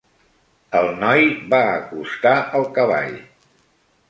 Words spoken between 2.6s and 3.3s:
el cavall.